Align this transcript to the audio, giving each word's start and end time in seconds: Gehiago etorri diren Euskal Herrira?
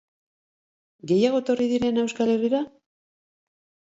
Gehiago 1.11 1.41
etorri 1.43 1.67
diren 1.73 1.99
Euskal 2.05 2.31
Herrira? 2.37 2.63